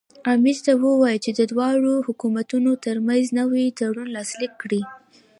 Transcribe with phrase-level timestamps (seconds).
[0.33, 4.81] امیر ته ووایي چې د دواړو حکومتونو ترمنځ نوی تړون لاسلیک کړي.